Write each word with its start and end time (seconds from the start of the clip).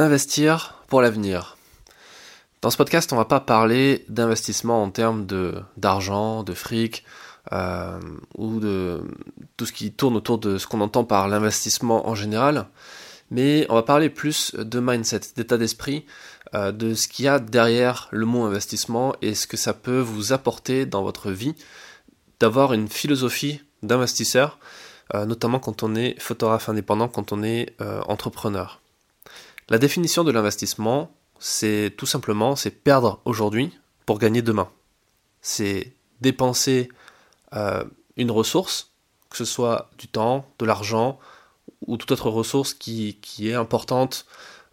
Investir 0.00 0.76
pour 0.86 1.02
l'avenir. 1.02 1.56
Dans 2.62 2.70
ce 2.70 2.76
podcast, 2.76 3.12
on 3.12 3.16
va 3.16 3.24
pas 3.24 3.40
parler 3.40 4.04
d'investissement 4.08 4.80
en 4.80 4.90
termes 4.90 5.26
de 5.26 5.56
d'argent, 5.76 6.44
de 6.44 6.54
fric, 6.54 7.02
euh, 7.52 7.98
ou 8.36 8.60
de 8.60 9.02
tout 9.56 9.66
ce 9.66 9.72
qui 9.72 9.90
tourne 9.90 10.14
autour 10.14 10.38
de 10.38 10.56
ce 10.56 10.68
qu'on 10.68 10.82
entend 10.82 11.02
par 11.02 11.26
l'investissement 11.26 12.08
en 12.08 12.14
général, 12.14 12.68
mais 13.32 13.66
on 13.70 13.74
va 13.74 13.82
parler 13.82 14.08
plus 14.08 14.54
de 14.54 14.78
mindset, 14.78 15.32
d'état 15.34 15.58
d'esprit, 15.58 16.06
euh, 16.54 16.70
de 16.70 16.94
ce 16.94 17.08
qu'il 17.08 17.24
y 17.24 17.28
a 17.28 17.40
derrière 17.40 18.06
le 18.12 18.24
mot 18.24 18.44
investissement 18.44 19.16
et 19.20 19.34
ce 19.34 19.48
que 19.48 19.56
ça 19.56 19.74
peut 19.74 19.98
vous 19.98 20.32
apporter 20.32 20.86
dans 20.86 21.02
votre 21.02 21.32
vie, 21.32 21.56
d'avoir 22.38 22.72
une 22.72 22.86
philosophie 22.86 23.62
d'investisseur, 23.82 24.60
euh, 25.16 25.26
notamment 25.26 25.58
quand 25.58 25.82
on 25.82 25.96
est 25.96 26.14
photographe 26.20 26.68
indépendant, 26.68 27.08
quand 27.08 27.32
on 27.32 27.42
est 27.42 27.74
entrepreneur. 28.06 28.80
La 29.70 29.76
définition 29.76 30.24
de 30.24 30.30
l'investissement, 30.30 31.14
c'est 31.38 31.92
tout 31.98 32.06
simplement, 32.06 32.56
c'est 32.56 32.70
perdre 32.70 33.20
aujourd'hui 33.26 33.78
pour 34.06 34.18
gagner 34.18 34.40
demain. 34.40 34.70
C'est 35.42 35.92
dépenser 36.22 36.88
euh, 37.54 37.84
une 38.16 38.30
ressource, 38.30 38.92
que 39.28 39.36
ce 39.36 39.44
soit 39.44 39.90
du 39.98 40.08
temps, 40.08 40.50
de 40.58 40.64
l'argent 40.64 41.18
ou 41.86 41.98
toute 41.98 42.10
autre 42.12 42.30
ressource 42.30 42.72
qui, 42.72 43.18
est 43.40 43.54
importante 43.54 44.24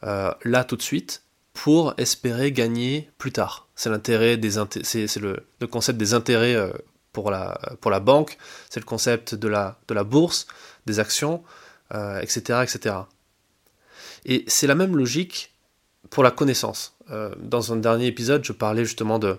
euh, 0.03 0.31
là 0.43 0.63
tout 0.63 0.77
de 0.77 0.81
suite, 0.81 1.23
pour 1.53 1.93
espérer 1.97 2.53
gagner 2.53 3.11
plus 3.17 3.33
tard. 3.33 3.67
C'est 3.75 3.89
l'intérêt 3.89 4.37
des 4.37 4.51
c'est 4.83 5.17
le, 5.17 5.45
concept 5.69 5.97
des 5.97 6.13
intérêts 6.13 6.55
euh, 6.55 6.71
pour 7.11 7.31
la, 7.31 7.99
banque, 7.99 8.37
c'est 8.69 8.79
le 8.79 8.85
concept 8.85 9.35
de 9.35 9.49
la, 9.49 9.77
de 9.89 9.93
la 9.93 10.05
bourse, 10.05 10.47
des 10.85 10.99
actions, 10.99 11.43
etc., 12.21 12.63
etc. 12.63 12.95
Et 14.25 14.43
c'est 14.47 14.67
la 14.67 14.75
même 14.75 14.97
logique 14.97 15.55
pour 16.09 16.23
la 16.23 16.31
connaissance. 16.31 16.95
Euh, 17.11 17.33
dans 17.39 17.71
un 17.71 17.77
dernier 17.77 18.07
épisode, 18.07 18.43
je 18.43 18.51
parlais 18.51 18.85
justement 18.85 19.19
de, 19.19 19.37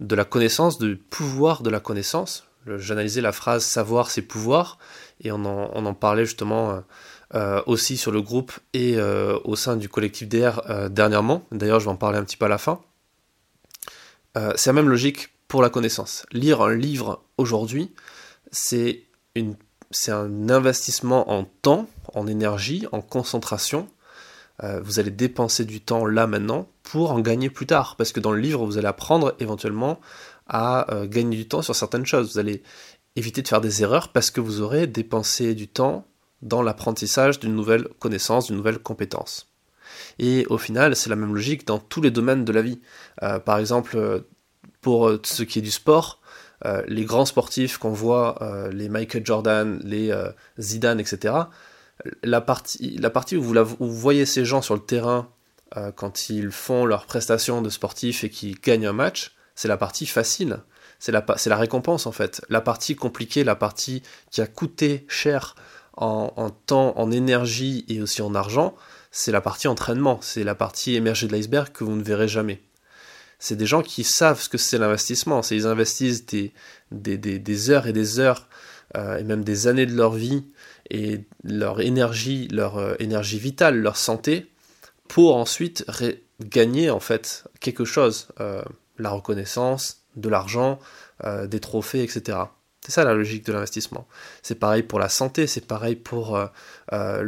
la 0.00 0.24
connaissance, 0.24 0.78
du 0.78 0.96
pouvoir 0.96 1.62
de 1.62 1.70
la 1.70 1.80
connaissance. 1.80 2.46
J'analysais 2.66 3.20
la 3.20 3.32
phrase 3.32 3.64
savoir 3.64 4.10
c'est 4.10 4.22
pouvoir, 4.22 4.78
et 5.20 5.30
on 5.30 5.44
en, 5.44 5.70
on 5.72 5.86
en 5.86 5.94
parlait 5.94 6.26
justement 6.26 6.70
euh, 6.70 6.80
euh, 7.34 7.62
aussi 7.66 7.96
sur 7.96 8.10
le 8.10 8.20
groupe 8.20 8.52
et 8.74 8.98
au 9.00 9.56
sein 9.56 9.76
du 9.76 9.88
collectif 9.88 10.28
DR 10.28 10.90
dernièrement. 10.90 11.46
D'ailleurs, 11.52 11.80
je 11.80 11.86
vais 11.86 11.90
en 11.90 11.96
parler 11.96 12.18
un 12.18 12.24
petit 12.24 12.36
peu 12.36 12.46
à 12.46 12.48
la 12.48 12.58
fin. 12.58 12.80
c'est 14.34 14.66
la 14.66 14.72
même 14.74 14.88
logique 14.88 15.30
pour 15.48 15.62
la 15.62 15.70
connaissance. 15.70 16.26
Lire 16.32 16.60
un 16.60 16.74
livre 16.74 17.22
aujourd'hui, 17.38 17.92
c'est 18.50 19.06
un 20.08 20.50
investissement 20.50 21.30
en 21.30 21.44
temps, 21.44 21.88
en 22.14 22.26
énergie, 22.26 22.86
en 22.92 23.00
concentration, 23.00 23.88
euh, 24.64 24.80
vous 24.82 24.98
allez 24.98 25.10
dépenser 25.10 25.64
du 25.64 25.80
temps 25.80 26.06
là 26.06 26.26
maintenant 26.26 26.68
pour 26.82 27.12
en 27.12 27.20
gagner 27.20 27.50
plus 27.50 27.66
tard. 27.66 27.96
Parce 27.96 28.12
que 28.12 28.20
dans 28.20 28.32
le 28.32 28.40
livre, 28.40 28.64
vous 28.64 28.78
allez 28.78 28.86
apprendre 28.86 29.34
éventuellement 29.38 30.00
à 30.46 30.92
euh, 30.94 31.06
gagner 31.06 31.36
du 31.36 31.48
temps 31.48 31.62
sur 31.62 31.74
certaines 31.74 32.06
choses. 32.06 32.32
Vous 32.32 32.38
allez 32.38 32.62
éviter 33.16 33.42
de 33.42 33.48
faire 33.48 33.60
des 33.60 33.82
erreurs 33.82 34.12
parce 34.12 34.30
que 34.30 34.40
vous 34.40 34.60
aurez 34.60 34.86
dépensé 34.86 35.54
du 35.54 35.68
temps 35.68 36.06
dans 36.42 36.62
l'apprentissage 36.62 37.40
d'une 37.40 37.54
nouvelle 37.54 37.88
connaissance, 37.98 38.46
d'une 38.46 38.56
nouvelle 38.56 38.78
compétence. 38.78 39.50
Et 40.18 40.46
au 40.48 40.58
final, 40.58 40.96
c'est 40.96 41.10
la 41.10 41.16
même 41.16 41.34
logique 41.34 41.66
dans 41.66 41.78
tous 41.78 42.02
les 42.02 42.10
domaines 42.10 42.44
de 42.44 42.52
la 42.52 42.62
vie. 42.62 42.80
Euh, 43.22 43.38
par 43.38 43.58
exemple, 43.58 44.24
pour 44.80 45.10
ce 45.22 45.42
qui 45.42 45.58
est 45.58 45.62
du 45.62 45.70
sport, 45.70 46.20
les 46.86 47.04
grands 47.04 47.26
sportifs 47.26 47.76
qu'on 47.78 47.90
voit, 47.90 48.38
les 48.72 48.88
Michael 48.88 49.24
Jordan, 49.26 49.80
les 49.84 50.12
Zidane, 50.58 51.00
etc., 51.00 51.34
la 52.22 52.40
partie, 52.40 52.96
la 52.98 53.10
partie 53.10 53.36
où, 53.36 53.42
vous, 53.42 53.54
voyez 53.80 54.26
ces 54.26 54.44
gens 54.44 54.62
sur 54.62 54.74
le 54.74 54.80
terrain 54.80 55.28
euh, 55.76 55.90
quand 55.92 56.30
ils 56.30 56.50
font 56.50 56.84
leurs 56.84 57.06
prestations 57.06 57.62
de 57.62 57.70
sportifs 57.70 58.24
et 58.24 58.30
qu'ils 58.30 58.60
gagnent 58.60 58.86
un 58.86 58.92
match, 58.92 59.34
c'est 59.54 59.68
la 59.68 59.76
partie 59.76 60.06
facile. 60.06 60.58
C'est 60.98 61.12
la, 61.12 61.24
la 61.46 61.56
récompense 61.56 62.06
en 62.06 62.12
fait. 62.12 62.42
La 62.48 62.60
partie 62.60 62.96
compliquée, 62.96 63.44
la 63.44 63.56
partie 63.56 64.02
qui 64.30 64.40
a 64.40 64.46
coûté 64.46 65.04
cher 65.08 65.54
en, 65.96 66.50
temps, 66.50 66.92
en 66.98 67.10
énergie 67.10 67.84
et 67.88 68.02
aussi 68.02 68.20
en 68.22 68.34
argent, 68.34 68.74
c'est 69.10 69.32
la 69.32 69.40
partie 69.40 69.68
entraînement. 69.68 70.18
C'est 70.22 70.44
la 70.44 70.54
partie 70.54 70.94
émergée 70.94 71.26
de 71.26 71.32
l'iceberg 71.32 71.72
que 71.72 71.84
vous 71.84 71.96
ne 71.96 72.02
verrez 72.02 72.28
jamais. 72.28 72.62
C'est 73.38 73.56
des 73.56 73.66
gens 73.66 73.82
qui 73.82 74.04
savent 74.04 74.40
ce 74.40 74.48
que 74.48 74.58
c'est 74.58 74.78
l'investissement. 74.78 75.40
Ils 75.50 75.66
investissent 75.66 76.26
des, 76.26 76.52
des, 76.90 77.70
heures 77.70 77.86
et 77.86 77.92
des 77.92 78.18
heures 78.18 78.48
euh, 78.96 79.18
et 79.18 79.24
même 79.24 79.44
des 79.44 79.66
années 79.66 79.86
de 79.86 79.94
leur 79.94 80.12
vie 80.12 80.44
et 80.90 81.20
leur 81.42 81.80
énergie, 81.80 82.48
leur 82.48 82.78
euh, 82.78 82.94
énergie 82.98 83.38
vitale, 83.38 83.78
leur 83.78 83.96
santé, 83.96 84.50
pour 85.08 85.36
ensuite 85.36 85.84
gagner 86.40 86.90
en 86.90 87.00
fait 87.00 87.44
quelque 87.60 87.84
chose, 87.84 88.28
euh, 88.40 88.62
la 88.98 89.10
reconnaissance, 89.10 90.02
de 90.16 90.28
l'argent, 90.28 90.78
euh, 91.24 91.46
des 91.46 91.60
trophées, 91.60 92.02
etc. 92.02 92.38
C'est 92.80 92.92
ça 92.92 93.04
la 93.04 93.14
logique 93.14 93.44
de 93.44 93.52
l'investissement. 93.52 94.06
C'est 94.42 94.54
pareil 94.54 94.82
pour 94.84 95.00
la 95.00 95.08
santé, 95.08 95.48
c'est 95.48 95.66
pareil 95.66 95.96
pour 95.96 96.38
la 96.92 97.22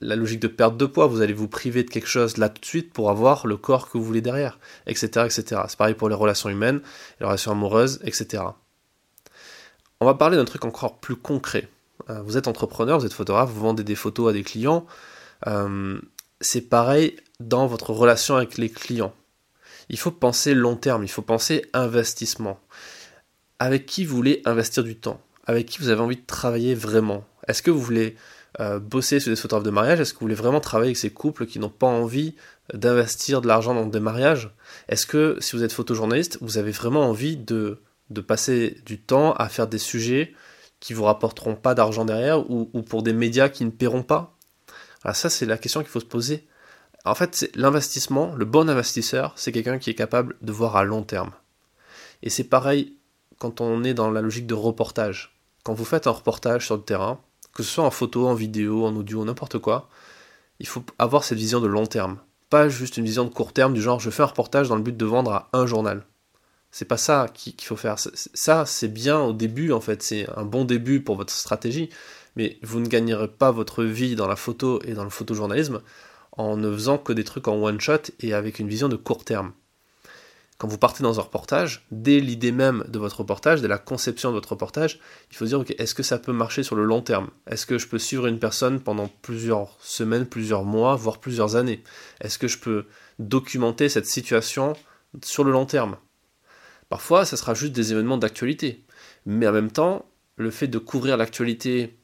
logique 0.00 0.40
de 0.40 0.48
perte 0.48 0.76
de 0.76 0.84
poids. 0.84 1.06
Vous 1.06 1.22
allez 1.22 1.32
vous 1.32 1.48
priver 1.48 1.84
de 1.84 1.90
quelque 1.90 2.08
chose 2.08 2.36
là 2.36 2.50
tout 2.50 2.60
de 2.60 2.66
suite 2.66 2.92
pour 2.92 3.08
avoir 3.08 3.46
le 3.46 3.56
corps 3.56 3.90
que 3.90 3.96
vous 3.96 4.04
voulez 4.04 4.20
derrière, 4.20 4.58
etc. 4.86 5.24
etc. 5.24 5.62
C'est 5.68 5.78
pareil 5.78 5.94
pour 5.94 6.10
les 6.10 6.14
relations 6.14 6.50
humaines, 6.50 6.82
les 7.18 7.26
relations 7.26 7.52
amoureuses, 7.52 8.00
etc. 8.04 8.42
On 10.00 10.04
va 10.04 10.14
parler 10.14 10.36
d'un 10.36 10.44
truc 10.44 10.66
encore 10.66 10.98
plus 10.98 11.16
concret. 11.16 11.68
Euh, 12.10 12.22
vous 12.22 12.36
êtes 12.36 12.48
entrepreneur, 12.48 12.98
vous 12.98 13.06
êtes 13.06 13.12
photographe, 13.12 13.50
vous 13.50 13.60
vendez 13.60 13.84
des 13.84 13.94
photos 13.94 14.30
à 14.30 14.32
des 14.32 14.42
clients. 14.42 14.86
Euh, 15.46 16.00
c'est 16.40 16.62
pareil 16.62 17.16
dans 17.40 17.66
votre 17.66 17.90
relation 17.90 18.36
avec 18.36 18.58
les 18.58 18.68
clients. 18.68 19.14
Il 19.88 19.98
faut 19.98 20.10
penser 20.10 20.54
long 20.54 20.76
terme, 20.76 21.04
il 21.04 21.08
faut 21.08 21.22
penser 21.22 21.66
investissement. 21.72 22.60
Avec 23.58 23.86
qui 23.86 24.04
vous 24.04 24.16
voulez 24.16 24.42
investir 24.44 24.82
du 24.82 24.96
temps? 24.96 25.20
Avec 25.46 25.66
qui 25.66 25.78
vous 25.78 25.88
avez 25.88 26.00
envie 26.00 26.16
de 26.16 26.26
travailler 26.26 26.74
vraiment? 26.74 27.24
Est-ce 27.46 27.62
que 27.62 27.70
vous 27.70 27.80
voulez 27.80 28.16
euh, 28.60 28.78
bosser 28.78 29.20
sur 29.20 29.30
des 29.30 29.36
photographes 29.36 29.64
de 29.64 29.70
mariage? 29.70 30.00
Est-ce 30.00 30.12
que 30.12 30.18
vous 30.18 30.24
voulez 30.24 30.34
vraiment 30.34 30.60
travailler 30.60 30.90
avec 30.90 30.96
ces 30.96 31.10
couples 31.10 31.46
qui 31.46 31.58
n'ont 31.58 31.68
pas 31.68 31.86
envie 31.86 32.34
d'investir 32.74 33.40
de 33.40 33.48
l'argent 33.48 33.74
dans 33.74 33.86
des 33.86 34.00
mariages? 34.00 34.50
Est-ce 34.88 35.06
que 35.06 35.36
si 35.40 35.56
vous 35.56 35.64
êtes 35.64 35.72
photojournaliste, 35.72 36.38
vous 36.40 36.58
avez 36.58 36.70
vraiment 36.70 37.08
envie 37.08 37.36
de, 37.36 37.80
de 38.10 38.20
passer 38.20 38.78
du 38.86 39.00
temps 39.00 39.32
à 39.32 39.48
faire 39.48 39.66
des 39.66 39.78
sujets 39.78 40.34
qui 40.82 40.94
vous 40.94 41.04
rapporteront 41.04 41.54
pas 41.54 41.76
d'argent 41.76 42.04
derrière 42.04 42.50
ou, 42.50 42.64
pour 42.82 43.04
des 43.04 43.12
médias 43.12 43.48
qui 43.48 43.64
ne 43.64 43.70
paieront 43.70 44.02
pas? 44.02 44.36
Alors 45.04 45.14
ça, 45.14 45.30
c'est 45.30 45.46
la 45.46 45.56
question 45.56 45.80
qu'il 45.80 45.88
faut 45.88 46.00
se 46.00 46.04
poser. 46.04 46.44
En 47.04 47.14
fait, 47.14 47.48
l'investissement, 47.54 48.34
le 48.34 48.44
bon 48.44 48.68
investisseur, 48.68 49.32
c'est 49.36 49.52
quelqu'un 49.52 49.78
qui 49.78 49.90
est 49.90 49.94
capable 49.94 50.36
de 50.42 50.50
voir 50.50 50.74
à 50.74 50.82
long 50.82 51.04
terme. 51.04 51.30
Et 52.24 52.30
c'est 52.30 52.44
pareil 52.44 52.96
quand 53.38 53.60
on 53.60 53.84
est 53.84 53.94
dans 53.94 54.10
la 54.10 54.20
logique 54.20 54.48
de 54.48 54.54
reportage. 54.54 55.38
Quand 55.62 55.72
vous 55.72 55.84
faites 55.84 56.08
un 56.08 56.12
reportage 56.12 56.66
sur 56.66 56.76
le 56.76 56.82
terrain, 56.82 57.20
que 57.54 57.62
ce 57.62 57.70
soit 57.70 57.84
en 57.84 57.92
photo, 57.92 58.26
en 58.26 58.34
vidéo, 58.34 58.84
en 58.84 58.96
audio, 58.96 59.24
n'importe 59.24 59.58
quoi, 59.58 59.88
il 60.58 60.66
faut 60.66 60.84
avoir 60.98 61.22
cette 61.22 61.38
vision 61.38 61.60
de 61.60 61.68
long 61.68 61.86
terme. 61.86 62.18
Pas 62.50 62.68
juste 62.68 62.96
une 62.96 63.04
vision 63.04 63.24
de 63.24 63.30
court 63.30 63.52
terme 63.52 63.72
du 63.72 63.80
genre 63.80 64.00
je 64.00 64.10
fais 64.10 64.24
un 64.24 64.26
reportage 64.26 64.68
dans 64.68 64.76
le 64.76 64.82
but 64.82 64.96
de 64.96 65.06
vendre 65.06 65.32
à 65.32 65.48
un 65.52 65.64
journal. 65.64 66.04
C'est 66.72 66.86
pas 66.86 66.96
ça 66.96 67.28
qu'il 67.32 67.54
faut 67.62 67.76
faire. 67.76 67.96
Ça, 67.98 68.66
c'est 68.66 68.88
bien 68.88 69.20
au 69.20 69.32
début, 69.32 69.72
en 69.72 69.80
fait. 69.80 70.02
C'est 70.02 70.26
un 70.36 70.44
bon 70.44 70.64
début 70.64 71.00
pour 71.00 71.16
votre 71.16 71.32
stratégie. 71.32 71.90
Mais 72.34 72.58
vous 72.62 72.80
ne 72.80 72.88
gagnerez 72.88 73.28
pas 73.28 73.50
votre 73.50 73.84
vie 73.84 74.16
dans 74.16 74.26
la 74.26 74.36
photo 74.36 74.80
et 74.84 74.94
dans 74.94 75.04
le 75.04 75.10
photojournalisme 75.10 75.82
en 76.32 76.56
ne 76.56 76.72
faisant 76.72 76.96
que 76.96 77.12
des 77.12 77.24
trucs 77.24 77.46
en 77.46 77.62
one 77.62 77.78
shot 77.78 78.10
et 78.20 78.32
avec 78.32 78.58
une 78.58 78.68
vision 78.68 78.88
de 78.88 78.96
court 78.96 79.24
terme. 79.24 79.52
Quand 80.56 80.68
vous 80.68 80.78
partez 80.78 81.02
dans 81.02 81.18
un 81.18 81.22
reportage, 81.24 81.84
dès 81.90 82.20
l'idée 82.20 82.52
même 82.52 82.84
de 82.88 82.98
votre 82.98 83.18
reportage, 83.18 83.60
dès 83.60 83.68
la 83.68 83.78
conception 83.78 84.30
de 84.30 84.34
votre 84.34 84.52
reportage, 84.52 85.00
il 85.30 85.36
faut 85.36 85.44
se 85.44 85.50
dire 85.50 85.60
ok, 85.60 85.74
est-ce 85.76 85.94
que 85.94 86.02
ça 86.02 86.18
peut 86.18 86.32
marcher 86.32 86.62
sur 86.62 86.76
le 86.76 86.84
long 86.84 87.02
terme? 87.02 87.30
Est-ce 87.48 87.66
que 87.66 87.78
je 87.78 87.88
peux 87.88 87.98
suivre 87.98 88.26
une 88.26 88.38
personne 88.38 88.80
pendant 88.80 89.08
plusieurs 89.22 89.76
semaines, 89.80 90.24
plusieurs 90.24 90.64
mois, 90.64 90.94
voire 90.94 91.18
plusieurs 91.18 91.56
années? 91.56 91.82
Est-ce 92.20 92.38
que 92.38 92.48
je 92.48 92.58
peux 92.58 92.86
documenter 93.18 93.88
cette 93.88 94.06
situation 94.06 94.74
sur 95.22 95.44
le 95.44 95.50
long 95.50 95.66
terme? 95.66 95.96
Parfois, 96.92 97.24
ça 97.24 97.38
sera 97.38 97.54
juste 97.54 97.72
des 97.72 97.92
événements 97.92 98.18
d'actualité. 98.18 98.84
Mais 99.24 99.48
en 99.48 99.52
même 99.52 99.70
temps, 99.70 100.04
le 100.36 100.50
fait 100.50 100.66
de 100.68 100.76
couvrir 100.76 101.16
l'actualité, 101.16 101.96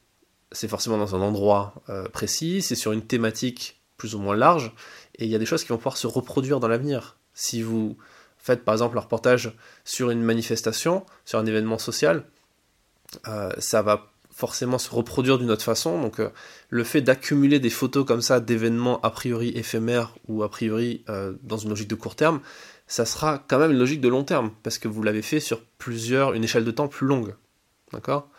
c'est 0.51 0.67
forcément 0.67 0.97
dans 0.97 1.15
un 1.15 1.21
endroit 1.21 1.75
euh, 1.89 2.09
précis, 2.09 2.63
c'est 2.63 2.73
sur 2.73 2.91
une 2.91 3.03
thématique 3.03 3.83
plus 3.97 4.15
ou 4.15 4.19
moins 4.19 4.35
large, 4.35 4.73
et 5.19 5.25
il 5.25 5.29
y 5.29 5.35
a 5.35 5.37
des 5.37 5.45
choses 5.45 5.61
qui 5.61 5.69
vont 5.69 5.77
pouvoir 5.77 5.97
se 5.97 6.07
reproduire 6.07 6.59
dans 6.59 6.67
l'avenir. 6.67 7.17
Si 7.35 7.61
vous 7.61 7.97
faites 8.39 8.65
par 8.65 8.73
exemple 8.73 8.97
un 8.97 9.01
reportage 9.01 9.55
sur 9.85 10.09
une 10.09 10.23
manifestation, 10.23 11.05
sur 11.23 11.37
un 11.37 11.45
événement 11.45 11.77
social, 11.77 12.23
euh, 13.27 13.51
ça 13.59 13.83
va 13.83 14.07
forcément 14.31 14.79
se 14.79 14.89
reproduire 14.89 15.37
d'une 15.37 15.51
autre 15.51 15.61
façon. 15.61 16.01
Donc 16.01 16.19
euh, 16.19 16.29
le 16.69 16.83
fait 16.83 17.01
d'accumuler 17.01 17.59
des 17.59 17.69
photos 17.69 18.07
comme 18.07 18.23
ça 18.23 18.39
d'événements 18.39 18.99
a 19.01 19.11
priori 19.11 19.49
éphémères 19.49 20.15
ou 20.27 20.41
a 20.41 20.49
priori 20.49 21.03
dans 21.43 21.57
une 21.57 21.69
logique 21.69 21.89
de 21.89 21.95
court 21.95 22.15
terme, 22.15 22.41
ça 22.89 23.05
sera 23.05 23.45
quand 23.47 23.59
même 23.59 23.71
une 23.71 23.77
logique 23.77 24.01
de 24.01 24.09
long 24.09 24.25
terme, 24.25 24.51
parce 24.63 24.79
que 24.79 24.87
vous 24.89 25.03
l'avez 25.03 25.21
fait 25.21 25.39
sur 25.39 25.63
plusieurs, 25.77 26.33
une 26.33 26.43
échelle 26.43 26.65
de 26.65 26.71
temps 26.71 26.89
plus 26.89 27.07
longue. 27.07 27.35
D'accord? 27.93 28.29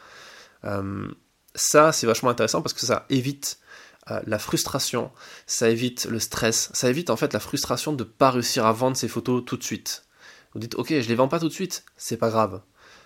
Euh, 0.64 1.08
Ça, 1.54 1.92
c'est 1.92 2.06
vachement 2.06 2.30
intéressant 2.30 2.60
parce 2.60 2.74
que 2.74 2.80
ça 2.80 3.06
évite 3.10 3.58
euh, 4.10 4.20
la 4.26 4.38
frustration, 4.38 5.12
ça 5.46 5.70
évite 5.70 6.06
le 6.06 6.18
stress, 6.18 6.70
ça 6.74 6.90
évite 6.90 7.10
en 7.10 7.16
fait 7.16 7.32
la 7.32 7.40
frustration 7.40 7.92
de 7.92 8.02
ne 8.02 8.08
pas 8.08 8.32
réussir 8.32 8.66
à 8.66 8.72
vendre 8.72 8.96
ses 8.96 9.08
photos 9.08 9.44
tout 9.44 9.56
de 9.56 9.62
suite. 9.62 10.04
Vous 10.52 10.60
dites, 10.60 10.74
ok, 10.74 10.88
je 10.88 11.08
les 11.08 11.14
vends 11.14 11.28
pas 11.28 11.38
tout 11.38 11.48
de 11.48 11.52
suite, 11.52 11.84
c'est 11.96 12.16
pas 12.16 12.30
grave. 12.30 12.60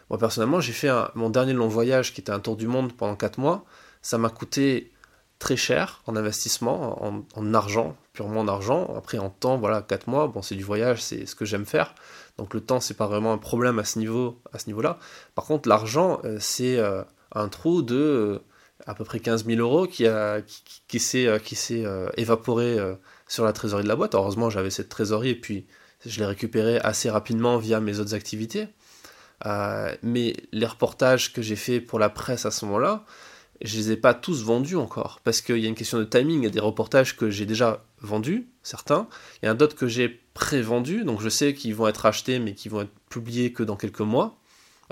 Moi 0.09 0.19
personnellement, 0.19 0.61
j'ai 0.61 0.73
fait 0.73 0.91
mon 1.15 1.29
dernier 1.29 1.53
long 1.53 1.69
voyage 1.69 2.15
qui 2.15 2.23
était 2.23 2.33
un 2.33 2.41
tour 2.41 2.57
du 2.57 2.67
monde 2.67 2.95
pendant 2.95 3.17
4 3.17 3.39
mois. 3.39 3.65
Ça 4.01 4.17
m'a 4.17 4.31
coûté 4.31 4.93
très 5.45 5.57
cher 5.57 6.01
en 6.07 6.17
investissement, 6.17 7.05
en, 7.35 7.55
argent, 7.55 7.99
purement 8.15 8.41
en 8.41 8.49
argent. 8.49 8.95
Après 8.97 9.19
en 9.19 9.29
temps, 9.29 9.59
voilà, 9.59 9.83
4 9.83 10.07
mois, 10.09 10.27
bon 10.27 10.41
c'est 10.41 10.55
du 10.55 10.65
voyage, 10.65 11.03
c'est 11.03 11.27
ce 11.27 11.35
que 11.35 11.45
j'aime 11.45 11.67
faire. 11.67 11.95
Donc 12.39 12.55
le 12.55 12.63
temps, 12.63 12.81
c'est 12.81 12.95
pas 12.95 13.07
vraiment 13.07 13.35
un 13.35 13.39
problème 13.39 13.79
à 13.79 13.85
ce 13.85 13.99
niveau, 13.99 14.41
à 14.55 14.59
ce 14.59 14.69
niveau-là. 14.69 14.99
Par 15.35 15.45
contre, 15.45 15.69
l'argent, 15.69 16.19
euh, 16.25 16.39
c'est 16.41 16.79
euh, 16.79 17.03
un 17.33 17.49
trou 17.49 17.83
de 17.83 17.95
euh, 17.95 18.39
à 18.87 18.95
peu 18.95 19.05
près 19.05 19.21
15 19.21 19.45
000 19.45 19.61
euros 19.61 19.87
qui, 19.87 20.07
a, 20.07 20.41
qui, 20.89 20.99
s'est, 20.99 21.29
évaporé 22.17 22.79
sur 23.29 23.45
la 23.45 23.53
trésorerie 23.53 23.85
de 23.85 23.89
la 23.89 23.97
boîte. 23.97 24.15
Heureusement, 24.15 24.49
j'avais 24.49 24.71
cette 24.71 24.89
trésorerie 24.89 25.31
et 25.31 25.41
puis 25.41 25.67
je 26.07 26.21
l'ai 26.21 26.27
récupéré 26.27 26.79
assez 26.79 27.11
rapidement 27.11 27.59
via 27.59 27.81
mes 27.81 27.99
autres 27.99 28.15
activités. 28.15 28.69
mais 30.03 30.35
les 30.53 30.67
reportages 30.67 31.35
que 31.35 31.43
j'ai 31.43 31.57
fait 31.57 31.81
pour 31.81 31.99
la 31.99 32.09
presse 32.09 32.47
à 32.47 32.51
ce 32.51 32.65
moment-là, 32.65 33.05
je 33.63 33.77
les 33.77 33.93
ai 33.93 33.97
pas 33.97 34.15
tous 34.15 34.43
vendus 34.43 34.77
encore, 34.77 35.21
parce 35.25 35.41
qu'il 35.41 35.59
y 35.59 35.67
a 35.67 35.69
une 35.69 35.75
question 35.75 35.99
de 35.99 36.05
timing, 36.05 36.41
il 36.41 36.45
y 36.45 36.49
a 36.49 36.51
des 36.51 36.61
reportages 36.61 37.17
que 37.17 37.31
j'ai 37.31 37.47
déjà 37.47 37.85
vendus, 38.01 38.47
certains, 38.63 39.09
il 39.43 39.47
y 39.47 39.49
en 39.49 39.53
a 39.53 39.55
d'autres 39.55 39.77
que 39.77 39.87
j'ai 39.87 40.21
pré-vendus, 40.35 41.05
donc 41.05 41.21
je 41.21 41.29
sais 41.29 41.55
qu'ils 41.55 41.75
vont 41.75 41.87
être 41.87 42.07
achetés, 42.07 42.39
mais 42.39 42.55
qui 42.55 42.69
vont 42.69 42.83
être 42.83 42.93
publiés 43.09 43.53
que 43.53 43.63
dans 43.63 43.77
quelques 43.77 44.01
mois. 44.01 44.37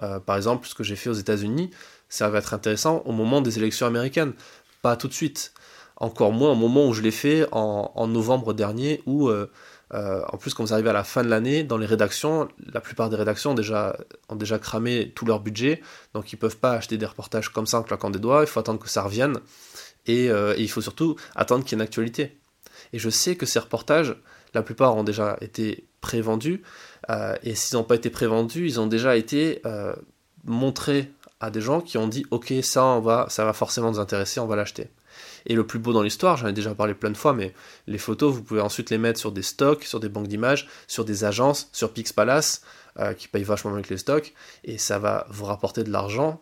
Euh, 0.02 0.20
par 0.20 0.36
exemple, 0.36 0.66
ce 0.66 0.74
que 0.74 0.84
j'ai 0.84 0.96
fait 0.96 1.10
aux 1.10 1.14
États-Unis, 1.14 1.70
ça 2.08 2.28
va 2.28 2.38
être 2.38 2.54
intéressant 2.54 3.02
au 3.04 3.12
moment 3.12 3.40
des 3.40 3.58
élections 3.58 3.86
américaines, 3.86 4.32
pas 4.80 4.96
tout 4.96 5.08
de 5.08 5.12
suite. 5.12 5.52
Encore 5.96 6.32
moins 6.32 6.52
au 6.52 6.56
moment 6.56 6.88
où 6.88 6.94
je 6.94 7.02
l'ai 7.02 7.10
fait 7.10 7.46
en, 7.52 8.06
novembre 8.08 8.54
dernier, 8.54 9.02
où 9.06 9.28
euh, 9.28 9.50
euh, 9.94 10.22
en 10.32 10.36
plus, 10.38 10.54
quand 10.54 10.64
vous 10.64 10.72
arrivez 10.72 10.90
à 10.90 10.94
la 10.94 11.04
fin 11.04 11.22
de 11.22 11.28
l'année, 11.28 11.64
dans 11.64 11.76
les 11.76 11.86
rédactions, 11.86 12.48
la 12.72 12.80
plupart 12.80 13.10
des 13.10 13.16
rédactions 13.16 13.50
ont 13.50 13.54
déjà, 13.54 13.96
ont 14.28 14.36
déjà 14.36 14.58
cramé 14.58 15.12
tout 15.14 15.26
leur 15.26 15.40
budget, 15.40 15.82
donc 16.14 16.32
ils 16.32 16.36
ne 16.36 16.40
peuvent 16.40 16.56
pas 16.56 16.72
acheter 16.72 16.96
des 16.96 17.06
reportages 17.06 17.50
comme 17.50 17.66
ça 17.66 17.78
en 17.78 17.82
claquant 17.82 18.10
des 18.10 18.18
doigts, 18.18 18.42
il 18.42 18.46
faut 18.46 18.60
attendre 18.60 18.80
que 18.80 18.88
ça 18.88 19.02
revienne, 19.02 19.38
et, 20.06 20.30
euh, 20.30 20.54
il 20.56 20.70
faut 20.70 20.80
surtout 20.80 21.16
attendre 21.34 21.64
qu'il 21.64 21.72
y 21.72 21.74
ait 21.74 21.82
une 21.82 21.86
actualité. 21.86 22.38
Et 22.92 22.98
je 22.98 23.10
sais 23.10 23.36
que 23.36 23.46
ces 23.46 23.58
reportages, 23.58 24.16
la 24.54 24.62
plupart 24.62 24.96
ont 24.96 25.04
déjà 25.04 25.36
été 25.40 25.86
prévendus, 26.00 26.62
euh, 27.10 27.36
et 27.42 27.54
s'ils 27.54 27.76
n'ont 27.76 27.84
pas 27.84 27.96
été 27.96 28.10
prévendus, 28.10 28.66
ils 28.66 28.80
ont 28.80 28.86
déjà 28.86 29.16
été 29.16 29.62
montrés 30.44 31.12
à 31.40 31.50
des 31.50 31.60
gens 31.60 31.80
qui 31.80 31.98
ont 31.98 32.08
dit 32.08 32.24
ok 32.30 32.54
ça 32.62 32.84
on 32.84 33.00
va 33.00 33.26
ça 33.28 33.44
va 33.44 33.52
forcément 33.52 33.90
nous 33.90 34.00
intéresser 34.00 34.40
on 34.40 34.46
va 34.46 34.56
l'acheter 34.56 34.88
et 35.46 35.54
le 35.54 35.66
plus 35.66 35.78
beau 35.78 35.92
dans 35.92 36.02
l'histoire, 36.02 36.36
j'en 36.36 36.48
ai 36.48 36.52
déjà 36.52 36.74
parlé 36.74 36.94
plein 36.94 37.10
de 37.10 37.16
fois, 37.16 37.32
mais 37.32 37.54
les 37.86 37.98
photos, 37.98 38.32
vous 38.32 38.42
pouvez 38.42 38.60
ensuite 38.60 38.90
les 38.90 38.98
mettre 38.98 39.18
sur 39.18 39.32
des 39.32 39.42
stocks, 39.42 39.84
sur 39.84 40.00
des 40.00 40.08
banques 40.08 40.28
d'images, 40.28 40.68
sur 40.86 41.04
des 41.04 41.24
agences, 41.24 41.68
sur 41.72 41.92
Pixpalace, 41.92 42.62
euh, 42.98 43.14
qui 43.14 43.28
payent 43.28 43.44
vachement 43.44 43.70
mieux 43.70 43.82
que 43.82 43.90
les 43.90 43.98
stocks, 43.98 44.34
et 44.64 44.78
ça 44.78 44.98
va 44.98 45.26
vous 45.30 45.44
rapporter 45.44 45.84
de 45.84 45.90
l'argent 45.90 46.40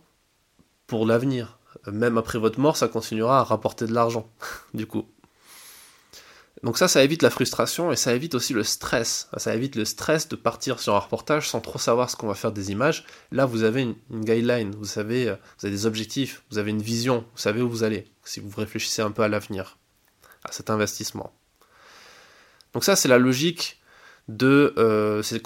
pour 0.87 1.07
l'avenir. 1.07 1.59
Même 1.91 2.19
après 2.19 2.39
votre 2.39 2.59
mort, 2.59 2.77
ça 2.77 2.89
continuera 2.89 3.41
à 3.41 3.45
rapporter 3.45 3.87
de 3.87 3.95
l'argent, 3.95 4.29
du 4.75 4.87
coup. 4.87 5.07
Donc 6.63 6.77
ça, 6.77 6.89
ça 6.89 7.03
évite 7.03 7.23
la 7.23 7.31
frustration 7.31 7.91
et 7.91 7.97
ça 7.97 8.15
évite 8.15 8.35
aussi 8.35 8.53
le 8.53 8.65
stress. 8.65 9.29
Ça 9.37 9.55
évite 9.55 9.77
le 9.77 9.87
stress 9.87 10.29
de 10.29 10.37
partir 10.37 10.79
sur 10.79 10.95
un 10.95 10.99
reportage 10.99 11.49
sans 11.49 11.61
trop 11.61 11.79
savoir 11.79 12.11
ce 12.11 12.17
qu'on 12.17 12.27
va 12.27 12.35
faire 12.35 12.53
des 12.53 12.71
images. 12.71 13.07
Là, 13.33 13.47
vous 13.47 13.63
avez 13.63 13.83
une, 13.83 13.97
guideline, 14.11 14.75
vous 14.75 14.85
savez, 14.85 15.29
euh, 15.29 15.37
vous 15.59 15.67
avez 15.67 15.75
des 15.75 15.87
objectifs, 15.87 16.43
vous 16.51 16.59
avez 16.59 16.71
une 16.71 16.83
vision, 16.83 17.25
vous 17.33 17.41
savez 17.41 17.63
où 17.63 17.71
vous 17.71 17.83
allez, 17.83 18.07
si 18.25 18.41
vous 18.41 18.51
réfléchissez 18.55 19.01
un 19.01 19.11
peu 19.11 19.23
à 19.23 19.29
l'avenir, 19.29 19.79
à 20.45 20.53
cet 20.53 20.69
investissement. 20.69 21.33
Donc 22.75 22.85
ça, 22.85 22.95
c'est 22.95 23.09
la 23.09 23.19
logique 23.19 23.80
euh, 24.43 25.23
c'est 25.23 25.43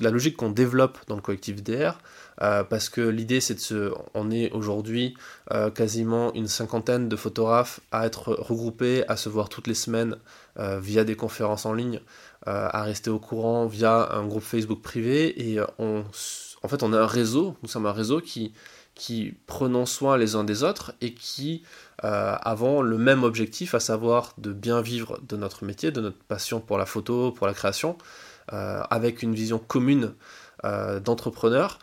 la 0.00 0.10
logique 0.10 0.36
qu'on 0.36 0.50
développe 0.50 0.98
dans 1.06 1.16
le 1.16 1.22
collectif 1.22 1.62
DR. 1.62 1.98
Euh, 2.42 2.64
parce 2.64 2.88
que 2.88 3.00
l'idée 3.00 3.40
c'est 3.40 3.54
de 3.54 3.60
se... 3.60 3.92
On 4.14 4.30
est 4.30 4.50
aujourd'hui 4.52 5.14
euh, 5.52 5.70
quasiment 5.70 6.34
une 6.34 6.48
cinquantaine 6.48 7.08
de 7.08 7.14
photographes 7.14 7.78
à 7.92 8.06
être 8.06 8.32
regroupés, 8.32 9.04
à 9.08 9.16
se 9.16 9.28
voir 9.28 9.48
toutes 9.48 9.66
les 9.66 9.74
semaines 9.74 10.16
via 10.56 11.02
des 11.02 11.16
conférences 11.16 11.66
en 11.66 11.72
ligne, 11.72 12.00
à 12.46 12.84
rester 12.84 13.10
au 13.10 13.18
courant 13.18 13.66
via 13.66 14.08
un 14.12 14.24
groupe 14.24 14.44
Facebook 14.44 14.82
privé, 14.82 15.50
et 15.50 15.58
en 15.60 16.04
fait 16.68 16.84
on 16.84 16.92
a 16.92 17.00
un 17.00 17.06
réseau, 17.08 17.56
nous 17.64 17.68
sommes 17.68 17.86
un 17.86 17.92
réseau 17.92 18.20
qui, 18.20 18.52
qui 18.94 19.34
prenons 19.48 19.84
soin 19.84 20.16
les 20.16 20.36
uns 20.36 20.44
des 20.44 20.62
autres 20.62 20.94
et 21.00 21.12
qui 21.12 21.64
avons 21.98 22.82
le 22.82 22.98
même 22.98 23.24
objectif, 23.24 23.74
à 23.74 23.80
savoir 23.80 24.32
de 24.38 24.52
bien 24.52 24.80
vivre 24.80 25.18
de 25.28 25.36
notre 25.36 25.64
métier, 25.64 25.90
de 25.90 26.00
notre 26.00 26.22
passion 26.28 26.60
pour 26.60 26.78
la 26.78 26.86
photo, 26.86 27.32
pour 27.32 27.48
la 27.48 27.54
création, 27.54 27.98
avec 28.48 29.22
une 29.22 29.34
vision 29.34 29.58
commune 29.58 30.14
d'entrepreneur 30.62 31.78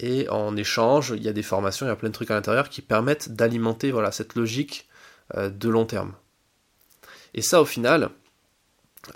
et 0.00 0.28
en 0.28 0.56
échange, 0.56 1.12
il 1.16 1.22
y 1.22 1.28
a 1.28 1.32
des 1.32 1.42
formations, 1.42 1.86
il 1.86 1.88
y 1.88 1.92
a 1.92 1.96
plein 1.96 2.08
de 2.08 2.14
trucs 2.14 2.30
à 2.30 2.34
l'intérieur 2.34 2.68
qui 2.68 2.82
permettent 2.82 3.32
d'alimenter 3.32 3.90
voilà, 3.90 4.12
cette 4.12 4.36
logique 4.36 4.88
euh, 5.36 5.50
de 5.50 5.68
long 5.68 5.86
terme. 5.86 6.12
Et 7.34 7.42
ça, 7.42 7.60
au 7.60 7.64
final, 7.64 8.10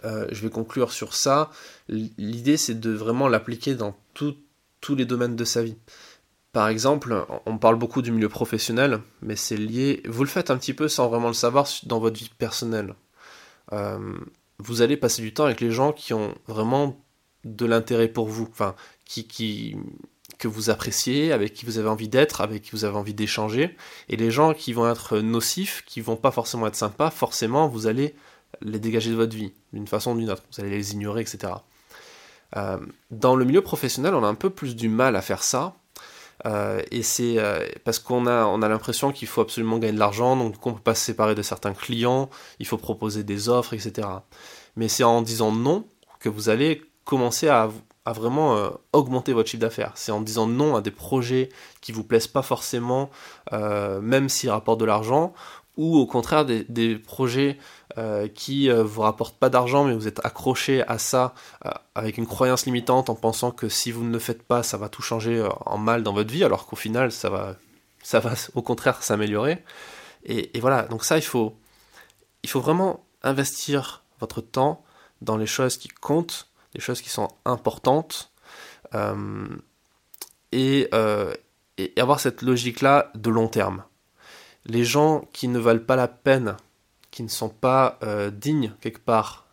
euh, 0.05 0.27
je 0.33 0.43
vais 0.43 0.51
conclure 0.51 0.93
sur 0.93 1.15
ça. 1.15 1.51
L'idée, 1.89 2.57
c'est 2.57 2.79
de 2.79 2.91
vraiment 2.91 3.29
l'appliquer 3.29 3.75
dans 3.75 3.97
tous 4.15 4.37
les 4.97 5.05
domaines 5.05 5.37
de 5.37 5.45
sa 5.45 5.63
vie. 5.63 5.77
Par 6.53 6.69
exemple, 6.69 7.25
on 7.47 7.57
parle 7.57 7.77
beaucoup 7.77 8.03
du 8.03 8.13
milieu 8.13 8.29
professionnel, 8.29 9.01
mais 9.23 9.37
c'est 9.37 9.57
lié. 9.57 10.03
Vous 10.07 10.23
le 10.23 10.29
faites 10.29 10.51
un 10.51 10.59
petit 10.59 10.75
peu 10.75 10.89
sans 10.89 11.09
vraiment 11.09 11.29
le 11.29 11.35
savoir 11.35 11.67
dans 11.85 11.99
votre 11.99 12.19
vie 12.19 12.31
personnelle. 12.37 12.95
Euh, 13.73 14.19
vous 14.63 14.83
allez 14.83 14.97
passer 14.97 15.23
du 15.23 15.35
temps 15.35 15.45
avec 15.45 15.61
les 15.61 15.71
gens 15.71 15.93
qui 15.93 16.15
ont 16.15 16.35
vraiment 16.47 16.97
de 17.45 17.67
l'intérêt 17.67 18.09
pour 18.09 18.29
vous, 18.29 18.47
enfin, 18.51 18.75
qui, 19.05 19.27
qui, 19.27 19.77
que 20.39 20.49
vous 20.49 20.71
appréciez, 20.71 21.33
avec 21.33 21.53
qui 21.53 21.65
vous 21.65 21.79
avez 21.79 21.89
envie 21.89 22.09
d'être, 22.09 22.41
avec 22.41 22.63
qui 22.63 22.71
vous 22.73 22.85
avez 22.85 22.97
envie 22.97 23.15
d'échanger. 23.15 23.77
Et 24.09 24.17
les 24.17 24.31
gens 24.31 24.55
qui 24.55 24.73
vont 24.73 24.91
être 24.91 25.19
nocifs, 25.19 25.83
qui 25.87 26.01
vont 26.01 26.17
pas 26.17 26.31
forcément 26.31 26.67
être 26.67 26.77
sympas, 26.77 27.11
forcément, 27.11 27.69
vous 27.69 27.87
allez 27.87 28.15
les 28.61 28.79
dégager 28.79 29.11
de 29.11 29.17
votre 29.17 29.35
vie, 29.35 29.53
d'une 29.73 29.87
façon 29.87 30.13
ou 30.13 30.19
d'une 30.19 30.31
autre. 30.31 30.43
Vous 30.53 30.61
allez 30.61 30.71
les 30.71 30.93
ignorer, 30.93 31.23
etc. 31.23 31.55
Euh, 32.57 32.79
dans 33.11 33.35
le 33.35 33.45
milieu 33.45 33.63
professionnel, 33.63 34.15
on 34.15 34.25
a 34.25 34.29
un 34.29 34.35
peu 34.35 34.51
plus 34.51 34.77
du 34.77 34.89
mal 34.89 35.17
à 35.17 35.23
faire 35.23 35.43
ça. 35.43 35.75
Euh, 36.47 36.83
et 36.91 37.03
c'est 37.03 37.39
euh, 37.39 37.67
parce 37.85 37.99
qu'on 37.99 38.27
a, 38.27 38.47
on 38.47 38.63
a 38.63 38.69
l'impression 38.69 39.13
qu'il 39.13 39.29
faut 39.29 39.41
absolument 39.41 39.79
gagner 39.79 39.95
de 39.95 39.99
l'argent, 39.99 40.37
donc 40.37 40.65
on 40.67 40.71
ne 40.71 40.75
peut 40.77 40.83
pas 40.83 40.95
se 40.95 41.05
séparer 41.05 41.35
de 41.35 41.43
certains 41.43 41.73
clients, 41.73 42.31
il 42.59 42.67
faut 42.67 42.79
proposer 42.79 43.23
des 43.23 43.49
offres, 43.49 43.75
etc. 43.75 44.09
Mais 44.77 44.89
c'est 44.89 45.05
en 45.05 45.23
disant 45.23 45.53
non 45.53 45.87
que 46.19 46.29
vous 46.29 46.49
allez 46.49 46.83
commencer 47.05 47.49
à, 47.49 47.71
à 48.05 48.13
vraiment 48.13 48.57
euh, 48.57 48.71
augmenter 48.93 49.33
votre 49.33 49.49
chiffre 49.49 49.61
d'affaires. 49.61 49.93
C'est 49.95 50.13
en 50.13 50.21
disant 50.21 50.47
non 50.47 50.75
à 50.75 50.81
des 50.81 50.91
projets 50.91 51.49
qui 51.81 51.93
vous 51.93 52.05
plaisent 52.05 52.27
pas 52.27 52.43
forcément, 52.43 53.11
même 53.51 54.29
s'ils 54.29 54.51
rapportent 54.51 54.81
de 54.81 54.85
l'argent, 54.85 55.33
ou 55.77 55.97
au 55.97 56.07
contraire 56.07 56.45
des, 56.45 56.97
projets 56.97 57.59
euh, 57.99 58.29
qui 58.29 58.69
vous 58.71 59.01
rapportent 59.01 59.39
pas 59.39 59.49
d'argent, 59.49 59.85
mais 59.85 59.95
vous 59.95 60.07
êtes 60.07 60.25
accroché 60.25 60.87
à 60.87 60.99
ça 60.99 61.35
avec 61.95 62.19
une 62.19 62.27
croyance 62.27 62.67
limitante 62.67 63.09
en 63.11 63.15
pensant 63.15 63.51
que 63.51 63.69
si 63.69 63.91
vous 63.91 64.05
ne 64.05 64.13
le 64.13 64.19
faites 64.19 64.43
pas, 64.43 64.63
ça 64.63 64.77
va 64.77 64.89
tout 64.89 65.03
changer 65.03 65.47
en 65.67 65.79
mal 65.79 66.03
dans 66.03 66.13
votre 66.13 66.31
vie, 66.31 66.45
alors 66.45 66.67
qu'au 66.67 66.77
final, 66.77 67.11
ça 67.11 67.31
va, 67.31 67.57
ça 68.03 68.21
va 68.21 68.33
au 68.55 68.63
contraire 68.63 69.03
s'améliorer. 69.03 69.63
Et, 70.25 70.61
voilà, 70.61 70.83
donc 70.83 71.05
ça, 71.05 71.17
il 71.17 71.25
faut, 71.25 71.57
il 72.43 72.51
faut 72.51 72.61
vraiment 72.61 73.05
investir 73.23 74.05
votre 74.21 74.41
temps 74.41 74.85
dans 75.21 75.37
les 75.37 75.47
choses 75.47 75.77
qui 75.77 75.89
comptent 75.89 76.49
des 76.75 76.81
choses 76.81 77.03
qui 77.03 77.11
sont 77.11 77.29
importantes, 77.45 78.33
euh, 78.95 79.47
euh, 80.55 81.35
et, 81.79 82.01
avoir 82.01 82.21
cette 82.21 82.43
logique-là 82.43 83.11
de 83.15 83.31
long 83.31 83.49
terme. 83.49 83.85
Les 84.67 84.85
gens 84.85 85.29
qui 85.33 85.49
ne 85.49 85.59
valent 85.59 85.85
pas 85.85 85.97
la 85.97 86.09
peine, 86.09 86.57
qui 87.11 87.23
ne 87.23 87.29
sont 87.29 87.49
pas 87.49 87.99
euh, 88.03 88.31
dignes 88.31 88.73
quelque 88.81 89.01
part 89.01 89.47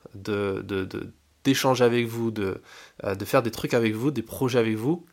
d'échanger 1.44 1.84
avec 1.84 2.08
vous, 2.08 2.32
de, 2.32 2.62
de 3.04 3.26
faire 3.26 3.44
des 3.44 3.52
trucs 3.52 3.74
avec 3.74 3.94
vous, 3.94 4.12
des 4.12 4.22
projets 4.22 4.60
avec 4.60 4.76
vous, 4.76 5.06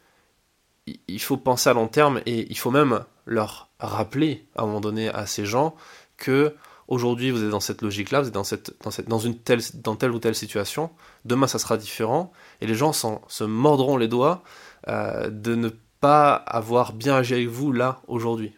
il 1.09 1.21
faut 1.21 1.37
penser 1.37 1.69
à 1.69 1.75
long 1.75 1.89
terme 1.89 2.21
et 2.25 2.51
il 2.51 2.57
faut 2.57 2.71
même 2.71 3.05
leur 3.27 3.69
rappeler 3.79 4.47
à 4.55 4.63
un 4.63 4.67
moment 4.67 4.81
donné 4.81 5.09
à 5.09 5.27
ces 5.27 5.45
gens 5.45 5.75
que 6.17 6.55
Aujourd'hui, 6.89 7.33
vous 7.33 7.43
êtes 7.43 7.51
dans 7.51 7.61
cette 7.61 7.83
logique-là, 7.83 8.21
vous 8.21 8.29
êtes 8.29 9.09
dans, 9.09 9.19
une 9.19 9.39
telle 9.39 10.11
ou 10.13 10.19
telle 10.21 10.35
situation. 10.37 10.91
Demain, 11.25 11.49
ça 11.49 11.59
sera 11.59 11.77
différent. 11.77 12.33
Et 12.61 12.67
les 12.67 12.75
gens 12.75 12.93
se 12.93 13.45
mordront 13.45 13.97
les 13.97 14.07
doigts 14.07 14.43
euh, 14.87 15.29
de 15.29 15.57
ne 15.57 15.69
pas 16.01 16.35
avoir 16.35 16.93
bien 16.93 17.17
agi 17.17 17.35
avec 17.35 17.49
vous 17.49 17.73
là, 17.73 18.03
aujourd'hui. 18.07 18.53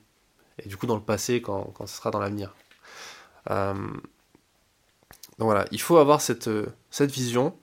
Et 0.65 0.69
du 0.69 0.77
coup, 0.77 0.87
dans 0.87 0.97
le 0.97 1.03
passé, 1.03 1.41
quand, 1.41 1.73
quand 1.75 1.87
ce 1.87 1.97
sera 1.97 2.11
dans 2.11 2.19
l'avenir. 2.19 2.55
Euh, 3.51 3.75
donc 3.75 5.47
voilà, 5.47 5.67
il 5.71 5.81
faut 5.81 5.99
avoir 5.99 6.21
cette, 6.21 6.51
cette 6.91 7.11
vision. 7.11 7.57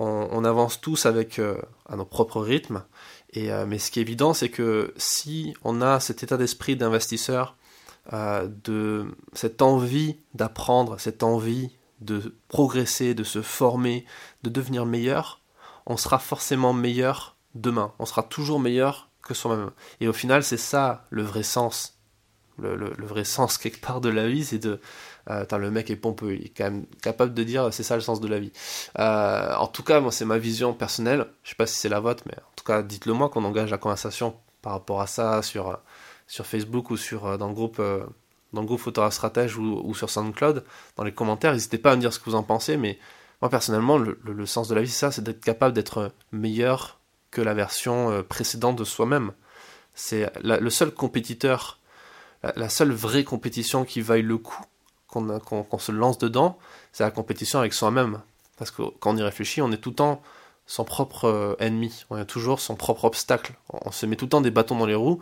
On, 0.00 0.44
avance 0.44 0.80
tous 0.80 1.06
avec 1.06 1.40
euh, 1.40 1.60
à 1.88 1.96
nos 1.96 2.04
propres 2.04 2.40
rythmes. 2.40 2.84
Et, 3.32 3.50
mais 3.66 3.78
ce 3.78 3.90
qui 3.90 3.98
est 3.98 4.02
évident, 4.02 4.32
c'est 4.32 4.48
que 4.48 4.94
si 4.96 5.54
on 5.64 5.82
a 5.82 6.00
cet 6.00 6.22
état 6.22 6.36
d'esprit 6.36 6.76
d'investisseur 6.76 7.56
de 8.12 9.06
cette 9.34 9.60
envie 9.60 10.16
d'apprendre, 10.34 10.98
cette 10.98 11.22
envie 11.22 11.70
de 12.00 12.34
progresser, 12.48 13.14
de 13.14 13.24
se 13.24 13.42
former, 13.42 14.04
de 14.42 14.50
devenir 14.50 14.86
meilleur, 14.86 15.40
on 15.86 15.96
sera 15.96 16.18
forcément 16.18 16.72
meilleur 16.72 17.36
demain. 17.54 17.92
On 17.98 18.06
sera 18.06 18.22
toujours 18.22 18.60
meilleur 18.60 19.08
que 19.22 19.34
soi-même. 19.34 19.70
Et 20.00 20.08
au 20.08 20.12
final, 20.12 20.44
c'est 20.44 20.58
ça 20.58 21.04
le 21.10 21.22
vrai 21.22 21.42
sens. 21.42 21.97
Le, 22.58 22.92
vrai 23.06 23.24
sens 23.24 23.58
quelque 23.58 23.80
part 23.80 24.00
de 24.00 24.08
la 24.08 24.28
vie, 24.28 24.44
c'est 24.44 24.58
de... 24.58 24.80
Euh, 25.30 25.44
le 25.58 25.70
mec 25.70 25.90
est 25.90 25.96
pompeux, 25.96 26.34
il 26.34 26.46
est 26.46 26.52
quand 26.56 26.64
même 26.64 26.86
capable 27.02 27.34
de 27.34 27.42
dire 27.42 27.72
c'est 27.72 27.82
ça 27.82 27.94
le 27.94 28.00
sens 28.00 28.20
de 28.20 28.28
la 28.28 28.38
vie. 28.38 28.52
Euh, 28.98 29.54
en 29.56 29.66
tout 29.66 29.82
cas, 29.82 30.00
moi 30.00 30.10
c'est 30.10 30.24
ma 30.24 30.38
vision 30.38 30.72
personnelle, 30.72 31.26
je 31.42 31.50
sais 31.50 31.54
pas 31.54 31.66
si 31.66 31.76
c'est 31.76 31.90
la 31.90 32.00
vôtre, 32.00 32.24
mais 32.26 32.34
en 32.34 32.52
tout 32.56 32.64
cas 32.64 32.82
dites-le 32.82 33.12
moi 33.12 33.28
qu'on 33.28 33.44
engage 33.44 33.70
la 33.70 33.78
conversation 33.78 34.36
par 34.62 34.72
rapport 34.72 35.02
à 35.02 35.06
ça 35.06 35.42
sur, 35.42 35.78
sur 36.26 36.46
Facebook 36.46 36.90
ou 36.90 36.96
sur, 36.96 37.26
euh, 37.26 37.36
dans 37.36 37.48
le 37.48 37.54
groupe 37.54 37.80
le 38.54 38.62
groupe 38.62 38.90
Stratège 39.10 39.56
ou, 39.56 39.94
sur 39.94 40.10
SoundCloud, 40.10 40.64
dans 40.96 41.04
les 41.04 41.12
commentaires, 41.12 41.52
n'hésitez 41.52 41.78
pas 41.78 41.92
à 41.92 41.96
me 41.96 42.00
dire 42.00 42.12
ce 42.12 42.18
que 42.18 42.24
vous 42.26 42.34
en 42.34 42.42
pensez, 42.42 42.76
mais 42.76 42.98
moi 43.42 43.50
personnellement, 43.50 43.98
le, 43.98 44.46
sens 44.46 44.68
de 44.68 44.74
la 44.74 44.82
vie, 44.82 44.88
c'est 44.88 44.98
ça, 44.98 45.12
c'est 45.12 45.22
d'être 45.22 45.40
capable 45.40 45.74
d'être 45.74 46.12
meilleur 46.32 46.98
que 47.30 47.40
la 47.40 47.54
version 47.54 48.10
euh, 48.10 48.22
précédente 48.22 48.76
de 48.76 48.84
soi-même. 48.84 49.32
C'est 49.94 50.30
le 50.42 50.70
seul 50.70 50.92
compétiteur, 50.92 51.77
la, 52.42 52.68
seule 52.68 52.92
vraie 52.92 53.24
compétition 53.24 53.84
qui 53.84 54.00
vaille 54.00 54.22
le 54.22 54.38
coup, 54.38 54.62
qu'on 55.08 55.78
se 55.78 55.92
lance 55.92 56.18
dedans, 56.18 56.58
c'est 56.92 57.04
la 57.04 57.10
compétition 57.10 57.58
avec 57.58 57.72
soi-même. 57.72 58.20
Parce 58.56 58.70
que 58.70 58.82
quand 59.00 59.12
on 59.12 59.16
y 59.16 59.22
réfléchit, 59.22 59.62
on 59.62 59.72
est 59.72 59.78
tout 59.78 59.90
le 59.90 59.96
temps 59.96 60.22
son 60.66 60.84
propre 60.84 61.24
euh, 61.24 61.54
ennemi, 61.60 62.04
on 62.10 62.18
est 62.18 62.26
toujours 62.26 62.60
son 62.60 62.76
propre 62.76 63.06
obstacle. 63.06 63.54
On 63.72 63.90
se 63.90 64.04
met 64.04 64.16
tout 64.16 64.26
le 64.26 64.30
temps 64.30 64.42
des 64.42 64.50
bâtons 64.50 64.76
dans 64.76 64.86
les 64.86 64.94
roues 64.94 65.18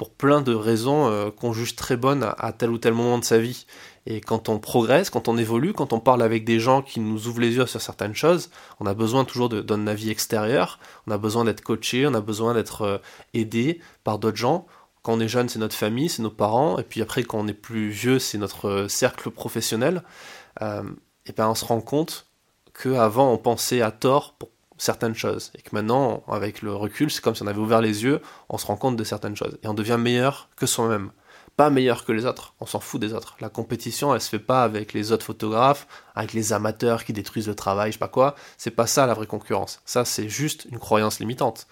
pour 0.00 0.10
plein 0.10 0.40
de 0.40 0.54
raisons 0.54 1.08
euh, 1.08 1.30
qu'on 1.30 1.52
juge 1.52 1.76
très 1.76 1.96
bonnes 1.96 2.32
à, 2.38 2.52
tel 2.52 2.70
ou 2.70 2.78
tel 2.78 2.94
moment 2.94 3.18
de 3.18 3.24
sa 3.24 3.38
vie. 3.38 3.66
Et 4.06 4.20
quand 4.22 4.48
on 4.48 4.58
progresse, 4.58 5.10
quand 5.10 5.28
on 5.28 5.36
évolue, 5.36 5.72
quand 5.72 5.92
on 5.92 6.00
parle 6.00 6.22
avec 6.22 6.44
des 6.44 6.58
gens 6.58 6.80
qui 6.80 7.00
nous 7.00 7.28
ouvrent 7.28 7.40
les 7.40 7.56
yeux 7.56 7.66
sur 7.66 7.80
certaines 7.80 8.14
choses, 8.14 8.50
on 8.78 8.86
a 8.86 8.94
besoin 8.94 9.24
toujours 9.24 9.50
d'un 9.50 9.86
avis 9.86 10.10
extérieur, 10.10 10.78
on 11.06 11.10
a 11.10 11.18
besoin 11.18 11.44
d'être 11.44 11.62
coaché, 11.62 12.06
on 12.06 12.14
a 12.14 12.22
besoin 12.22 12.54
d'être 12.54 12.82
euh, 12.82 12.98
aidé 13.34 13.80
par 14.02 14.18
d'autres 14.18 14.38
gens. 14.38 14.66
Quand 15.02 15.14
on 15.14 15.20
est 15.20 15.28
jeune, 15.28 15.48
c'est 15.48 15.58
notre 15.58 15.76
famille, 15.76 16.08
c'est 16.08 16.22
nos 16.22 16.30
parents, 16.30 16.78
et 16.78 16.82
puis 16.82 17.00
après, 17.02 17.22
quand 17.22 17.38
on 17.38 17.48
est 17.48 17.54
plus 17.54 17.88
vieux, 17.88 18.18
c'est 18.18 18.38
notre 18.38 18.68
euh, 18.68 18.88
cercle 18.88 19.30
professionnel. 19.30 20.02
et 20.60 21.32
ben, 21.36 21.48
on 21.48 21.54
se 21.54 21.64
rend 21.64 21.80
compte 21.80 22.26
qu'avant, 22.74 23.32
on 23.32 23.38
pensait 23.38 23.82
à 23.82 23.90
tort 23.90 24.34
pour 24.34 24.50
certaines 24.80 25.14
choses. 25.14 25.52
Et 25.56 25.62
que 25.62 25.70
maintenant, 25.72 26.22
avec 26.28 26.62
le 26.62 26.74
recul, 26.74 27.10
c'est 27.10 27.22
comme 27.22 27.34
si 27.34 27.42
on 27.42 27.46
avait 27.46 27.58
ouvert 27.58 27.80
les 27.80 28.02
yeux, 28.02 28.20
on 28.48 28.58
se 28.58 28.66
rend 28.66 28.76
compte 28.76 28.96
de 28.96 29.04
certaines 29.04 29.36
choses. 29.36 29.58
Et 29.62 29.68
on 29.68 29.74
devient 29.74 29.98
meilleur 29.98 30.48
que 30.56 30.66
soi-même. 30.66 31.12
Pas 31.56 31.68
meilleur 31.68 32.04
que 32.06 32.12
les 32.12 32.24
autres, 32.24 32.54
on 32.60 32.66
s'en 32.66 32.80
fout 32.80 33.00
des 33.00 33.12
autres. 33.12 33.36
La 33.40 33.50
compétition, 33.50 34.14
elle 34.14 34.20
se 34.20 34.30
fait 34.30 34.38
pas 34.38 34.62
avec 34.64 34.94
les 34.94 35.12
autres 35.12 35.26
photographes, 35.26 35.86
avec 36.14 36.32
les 36.32 36.52
amateurs 36.54 37.04
qui 37.04 37.12
détruisent 37.12 37.48
le 37.48 37.54
travail, 37.54 37.90
je 37.90 37.96
sais 37.96 37.98
pas 37.98 38.08
quoi. 38.08 38.34
C'est 38.56 38.70
pas 38.70 38.86
ça 38.86 39.06
la 39.06 39.12
vraie 39.12 39.26
concurrence. 39.26 39.82
Ça, 39.84 40.04
c'est 40.06 40.28
juste 40.28 40.66
une 40.70 40.78
croyance 40.78 41.20
limitante. 41.20 41.66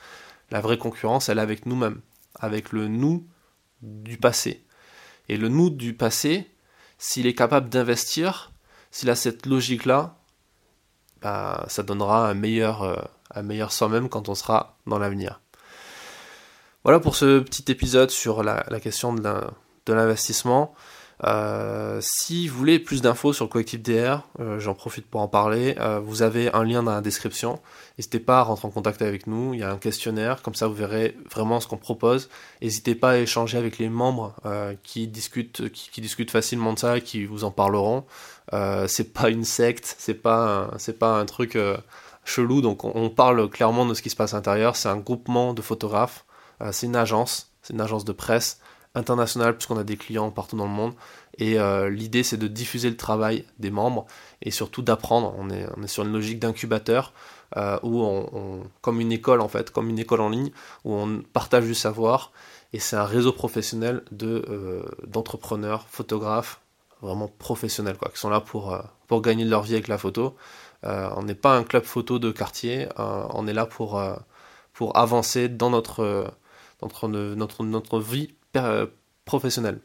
La 0.50 0.61
vraie 0.61 0.78
concurrence, 0.78 1.28
elle 1.28 1.38
est 1.38 1.42
avec 1.42 1.64
nous-mêmes, 1.64 2.00
avec 2.38 2.73
le 2.73 2.88
nous 2.88 3.26
du 3.83 4.16
passé. 4.16 4.64
Et 5.28 5.37
le 5.37 5.49
nous 5.49 5.71
du 5.71 5.95
passé, 5.95 6.50
s'il 6.99 7.26
est 7.26 7.35
capable 7.35 7.68
d'investir, 7.68 8.52
s'il 8.90 9.11
a 9.11 9.14
cette 9.14 9.47
logique-là, 9.47 10.16
bah, 11.21 11.64
ça 11.68 11.83
donnera 11.83 12.28
un 12.28 12.35
meilleur, 12.35 12.83
euh, 12.83 12.97
un 13.35 13.42
meilleur 13.42 13.73
soi-même 13.73 14.09
quand 14.09 14.28
on 14.28 14.35
sera 14.35 14.76
dans 14.87 14.99
l'avenir. 14.99 15.40
Voilà 16.85 17.00
pour 17.00 17.16
ce 17.16 17.40
petit 17.40 17.71
épisode 17.71 18.11
sur 18.11 18.42
la, 18.42 18.62
question 18.80 19.12
de 19.12 19.92
l'investissement. 19.92 20.75
Euh, 21.25 21.98
si 22.00 22.46
vous 22.46 22.56
voulez 22.56 22.78
plus 22.78 23.02
d'infos 23.02 23.32
sur 23.32 23.44
le 23.44 23.50
collectif 23.50 23.82
DR, 23.82 24.22
euh, 24.38 24.60
j'en 24.60 24.75
profite 24.75 25.06
pour 25.06 25.20
en 25.20 25.28
parler. 25.28 25.75
vous 26.02 26.22
avez 26.22 26.52
un 26.54 26.64
lien 26.64 26.82
dans 26.82 26.92
la 26.92 27.00
description. 27.00 27.60
N'hésitez 27.98 28.20
pas 28.20 28.38
à 28.38 28.42
rentrer 28.42 28.68
en 28.68 28.70
contact 28.70 29.02
avec 29.02 29.26
nous. 29.26 29.54
Il 29.54 29.60
y 29.60 29.62
a 29.62 29.70
un 29.70 29.78
questionnaire, 29.78 30.42
comme 30.42 30.54
ça 30.54 30.68
vous 30.68 30.75
verrez 30.75 31.16
vraiment 31.30 31.60
ce 31.60 31.66
qu'on 31.66 31.76
propose. 31.76 32.28
N'hésitez 32.62 32.94
pas 32.94 33.12
à 33.12 33.16
échanger 33.18 33.58
avec 33.58 33.78
les 33.78 33.88
membres 33.88 34.34
qui 34.82 35.08
discutent, 35.08 35.70
qui, 35.70 36.00
discutent 36.00 36.30
facilement 36.30 36.72
de 36.72 36.78
ça 36.78 37.00
qui 37.00 37.25
vous 37.25 37.44
en 37.44 37.50
parleront. 37.50 38.04
Euh, 38.52 38.87
c'est 38.88 39.12
pas 39.12 39.28
une 39.30 39.44
secte, 39.44 39.96
c'est 39.98 40.14
pas 40.14 40.70
c'est 40.78 40.98
pas 40.98 41.18
un 41.18 41.26
truc 41.26 41.56
euh, 41.56 41.76
chelou. 42.25 42.60
Donc 42.60 42.84
on, 42.84 43.10
parle 43.10 43.48
clairement 43.50 43.87
de 43.87 43.94
ce 43.94 44.02
qui 44.02 44.10
se 44.10 44.16
passe 44.16 44.34
à 44.34 44.38
l'intérieur. 44.38 44.76
C'est 44.76 44.88
un 44.88 44.96
groupement 44.96 45.54
de 45.54 45.62
photographes. 45.62 46.25
Euh, 46.62 46.72
c'est 46.72 46.87
une 46.87 46.96
agence, 46.96 47.52
c'est 47.62 47.75
une 47.75 47.80
agence 47.80 48.04
de 48.04 48.12
presse 48.12 48.60
internationale 48.95 49.57
puisqu'on 49.57 49.78
a 49.78 49.85
des 49.85 49.97
clients 49.97 50.30
partout 50.30 50.57
dans 50.57 50.66
le 50.66 50.71
monde. 50.71 50.95
Et 51.38 51.57
l'idée 51.88 52.25
c'est 52.25 52.37
de 52.37 52.49
diffuser 52.49 52.90
le 52.90 52.97
travail 52.97 53.45
des 53.61 53.71
membres 53.71 54.07
et 54.42 54.50
surtout 54.50 54.83
d'apprendre. 54.83 55.35
On 55.38 55.50
est, 55.50 55.66
on 55.76 55.83
est 55.85 55.88
sur 55.88 56.04
une 56.04 56.12
logique 56.12 56.40
d'incubateur 56.40 57.12
où 57.57 58.02
on, 58.02 58.64
comme 58.80 59.00
une 59.00 59.12
école 59.12 59.40
en 59.40 59.47
fait, 59.47 59.71
comme 59.71 59.88
une 59.88 60.00
école 60.00 60.21
en 60.21 60.30
ligne 60.30 60.50
où 60.85 60.95
on 60.95 61.23
partage 61.33 61.64
du 61.64 61.76
savoir. 61.76 62.33
Et 62.73 62.80
c'est 62.80 62.97
un 62.97 63.04
réseau 63.04 63.33
professionnel 63.33 64.02
de 64.11 64.85
d'entrepreneurs, 65.07 65.87
photographes, 65.88 66.61
vraiment 67.00 67.28
professionnels, 67.28 67.97
quoi, 67.97 68.11
qui 68.11 68.18
sont 68.18 68.30
là 68.30 68.40
pour, 68.40 68.73
euh, 68.73 68.80
pour 69.07 69.23
gagner 69.23 69.45
leur 69.45 69.62
vie 69.62 69.75
avec 69.75 69.88
la 69.88 69.99
photo. 69.99 70.37
Euh, 70.85 71.09
on 71.16 71.23
n'est 71.23 71.35
pas 71.35 71.57
un 71.57 71.64
club 71.64 71.85
photo 71.85 72.18
de 72.18 72.30
quartier, 72.30 72.88
euh, 72.99 73.26
on 73.30 73.47
est 73.47 73.52
là 73.52 73.66
pour, 73.66 74.00
pour 74.73 74.97
avancer 74.97 75.49
dans 75.49 75.71
notre, 75.71 76.33
notre, 76.83 77.09
notre, 77.09 77.64
notre 77.64 78.00
vie 78.00 78.35
professionnelle. 79.24 79.80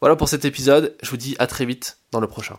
Voilà 0.00 0.16
pour 0.16 0.28
cet 0.28 0.44
épisode, 0.44 0.96
je 1.02 1.10
vous 1.10 1.16
dis 1.16 1.34
à 1.38 1.46
très 1.46 1.66
vite 1.66 1.98
dans 2.12 2.20
le 2.20 2.28
prochain. 2.28 2.58